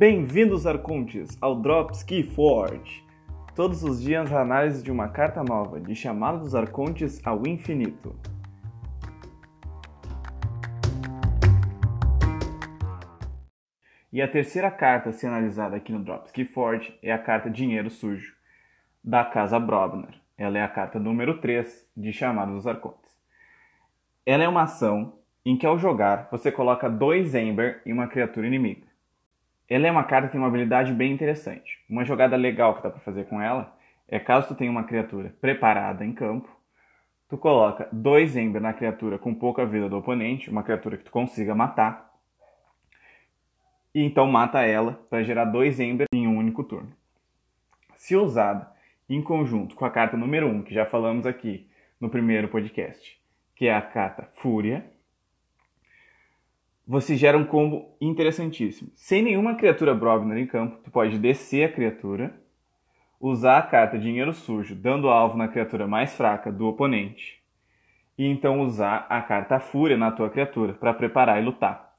Bem-vindos, 0.00 0.66
Arcontes, 0.66 1.36
ao 1.42 1.60
Drops 1.60 2.02
Key 2.02 2.22
Forge. 2.22 3.04
Todos 3.54 3.84
os 3.84 4.00
dias 4.00 4.32
a 4.32 4.40
análise 4.40 4.82
de 4.82 4.90
uma 4.90 5.10
carta 5.10 5.44
nova, 5.44 5.78
de 5.78 5.94
chamada 5.94 6.38
dos 6.38 6.54
Arcontes 6.54 7.20
ao 7.22 7.46
infinito. 7.46 8.16
E 14.10 14.22
a 14.22 14.26
terceira 14.26 14.70
carta 14.70 15.10
a 15.10 15.12
ser 15.12 15.26
analisada 15.26 15.76
aqui 15.76 15.92
no 15.92 16.02
Drops 16.02 16.32
Key 16.32 16.46
Forge 16.46 16.98
é 17.02 17.12
a 17.12 17.18
carta 17.18 17.50
Dinheiro 17.50 17.90
Sujo, 17.90 18.34
da 19.04 19.22
Casa 19.22 19.60
Brobner. 19.60 20.14
Ela 20.38 20.60
é 20.60 20.62
a 20.62 20.68
carta 20.68 20.98
número 20.98 21.42
3 21.42 21.90
de 21.94 22.10
Chamada 22.10 22.52
dos 22.52 22.66
Arcontes. 22.66 23.20
Ela 24.24 24.44
é 24.44 24.48
uma 24.48 24.62
ação 24.62 25.18
em 25.44 25.58
que 25.58 25.66
ao 25.66 25.76
jogar 25.78 26.26
você 26.30 26.50
coloca 26.50 26.88
dois 26.88 27.34
Ember 27.34 27.82
em 27.84 27.92
uma 27.92 28.08
criatura 28.08 28.46
inimiga. 28.46 28.89
Ela 29.70 29.86
é 29.86 29.90
uma 29.92 30.02
carta 30.02 30.26
que 30.26 30.32
tem 30.32 30.40
uma 30.40 30.48
habilidade 30.48 30.92
bem 30.92 31.12
interessante. 31.12 31.78
Uma 31.88 32.04
jogada 32.04 32.34
legal 32.34 32.74
que 32.74 32.82
dá 32.82 32.90
para 32.90 32.98
fazer 33.00 33.26
com 33.26 33.40
ela 33.40 33.72
é 34.08 34.18
caso 34.18 34.48
tu 34.48 34.56
tenha 34.56 34.70
uma 34.70 34.82
criatura 34.82 35.32
preparada 35.40 36.04
em 36.04 36.12
campo, 36.12 36.50
tu 37.28 37.38
coloca 37.38 37.88
dois 37.92 38.36
Ember 38.36 38.60
na 38.60 38.72
criatura 38.72 39.16
com 39.16 39.32
pouca 39.32 39.64
vida 39.64 39.88
do 39.88 39.96
oponente, 39.96 40.50
uma 40.50 40.64
criatura 40.64 40.96
que 40.96 41.04
tu 41.04 41.12
consiga 41.12 41.54
matar, 41.54 42.10
e 43.94 44.02
então 44.02 44.26
mata 44.26 44.60
ela 44.62 44.94
para 45.08 45.22
gerar 45.22 45.44
dois 45.44 45.78
Ember 45.78 46.06
em 46.12 46.26
um 46.26 46.36
único 46.36 46.64
turno. 46.64 46.92
Se 47.94 48.16
usada 48.16 48.72
em 49.08 49.22
conjunto 49.22 49.76
com 49.76 49.84
a 49.84 49.90
carta 49.90 50.16
número 50.16 50.48
1, 50.48 50.50
um, 50.50 50.62
que 50.62 50.74
já 50.74 50.84
falamos 50.84 51.26
aqui 51.26 51.68
no 52.00 52.10
primeiro 52.10 52.48
podcast, 52.48 53.20
que 53.54 53.66
é 53.68 53.74
a 53.74 53.82
carta 53.82 54.28
Fúria, 54.34 54.84
você 56.90 57.16
gera 57.16 57.38
um 57.38 57.44
combo 57.44 57.96
interessantíssimo. 58.00 58.90
Sem 58.96 59.22
nenhuma 59.22 59.54
criatura 59.54 59.94
Brogner 59.94 60.38
em 60.38 60.46
campo, 60.46 60.78
tu 60.82 60.90
pode 60.90 61.18
descer 61.18 61.64
a 61.64 61.72
criatura, 61.72 62.34
usar 63.20 63.58
a 63.58 63.62
carta 63.62 63.98
Dinheiro 63.98 64.32
Sujo, 64.32 64.74
dando 64.74 65.08
alvo 65.08 65.36
na 65.36 65.46
criatura 65.46 65.86
mais 65.86 66.16
fraca 66.16 66.50
do 66.50 66.66
oponente, 66.66 67.40
e 68.18 68.26
então 68.26 68.60
usar 68.60 69.06
a 69.08 69.22
carta 69.22 69.60
Fúria 69.60 69.96
na 69.96 70.10
tua 70.10 70.28
criatura 70.28 70.72
para 70.72 70.92
preparar 70.92 71.40
e 71.40 71.44
lutar 71.44 71.90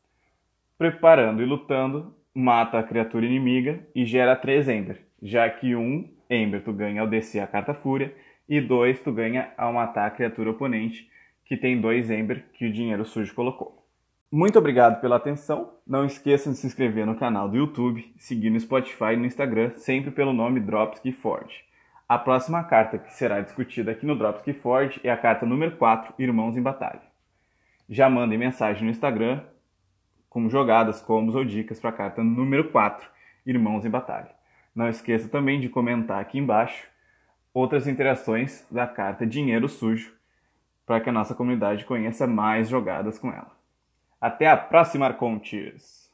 preparando 0.82 1.44
e 1.44 1.46
lutando, 1.46 2.12
mata 2.34 2.80
a 2.80 2.84
criatura 2.84 3.24
inimiga 3.24 3.88
e 3.94 4.04
gera 4.04 4.36
3 4.36 4.68
Ember, 4.68 5.00
já 5.22 5.48
que 5.48 5.76
um 5.76 6.10
Ember 6.28 6.64
tu 6.64 6.74
ganha 6.74 7.02
ao 7.02 7.08
descer 7.08 7.40
a 7.40 7.46
carta 7.46 7.72
Fúria 7.72 8.12
e 8.50 8.60
dois 8.60 9.00
tu 9.00 9.12
ganha 9.12 9.54
ao 9.56 9.72
matar 9.72 10.08
a 10.08 10.10
criatura 10.10 10.50
oponente, 10.50 11.08
que 11.46 11.56
tem 11.56 11.80
dois 11.80 12.10
Ember 12.10 12.46
que 12.54 12.66
o 12.66 12.74
dinheiro 12.74 13.06
sujo 13.06 13.32
colocou. 13.36 13.81
Muito 14.34 14.58
obrigado 14.58 15.02
pela 15.02 15.18
atenção. 15.18 15.74
Não 15.86 16.06
esqueçam 16.06 16.54
de 16.54 16.60
se 16.60 16.66
inscrever 16.66 17.06
no 17.06 17.18
canal 17.18 17.50
do 17.50 17.58
YouTube, 17.58 18.14
seguir 18.18 18.50
no 18.50 18.58
Spotify 18.58 19.12
e 19.12 19.18
no 19.18 19.26
Instagram, 19.26 19.74
sempre 19.76 20.10
pelo 20.10 20.32
nome 20.32 20.62
Dropsky 20.62 21.12
Forge. 21.12 21.66
A 22.08 22.18
próxima 22.18 22.64
carta 22.64 22.98
que 22.98 23.12
será 23.14 23.42
discutida 23.42 23.92
aqui 23.92 24.06
no 24.06 24.18
Dropsky 24.18 24.54
Forge 24.54 25.02
é 25.04 25.12
a 25.12 25.18
carta 25.18 25.46
número 25.46 25.76
4, 25.76 26.14
Irmãos 26.18 26.56
em 26.56 26.62
Batalha. 26.62 27.02
Já 27.90 28.10
mandem 28.10 28.40
mensagem 28.40 28.86
no 28.86 28.90
Instagram 28.90 29.44
com 30.30 30.50
jogadas, 30.50 31.02
combos 31.02 31.36
ou 31.36 31.44
dicas 31.44 31.78
para 31.78 31.90
a 31.90 31.94
carta 31.94 32.24
número 32.24 32.72
4, 32.72 33.06
Irmãos 33.46 33.84
em 33.84 33.90
Batalha. 33.90 34.32
Não 34.74 34.88
esqueça 34.88 35.28
também 35.28 35.60
de 35.60 35.68
comentar 35.68 36.22
aqui 36.22 36.40
embaixo 36.40 36.88
outras 37.54 37.86
interações 37.86 38.66
da 38.72 38.88
carta 38.88 39.28
Dinheiro 39.28 39.68
Sujo, 39.68 40.14
para 40.86 41.02
que 41.02 41.10
a 41.10 41.14
nossa 41.14 41.36
comunidade 41.36 41.84
conheça 41.84 42.26
mais 42.26 42.70
jogadas 42.70 43.20
com 43.20 43.28
ela. 43.28 43.60
Até 44.22 44.48
a 44.48 44.56
próxima, 44.56 45.08
Arcontes! 45.08 46.11